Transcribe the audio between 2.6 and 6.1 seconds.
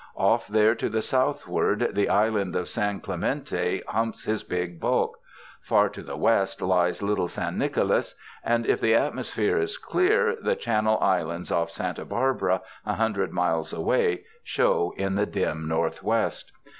San Clem ente humps his big bulk; far to